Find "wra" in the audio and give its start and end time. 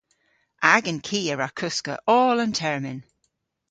1.35-1.49